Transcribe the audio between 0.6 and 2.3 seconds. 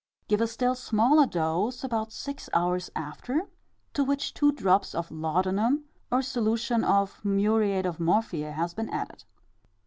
smaller dose about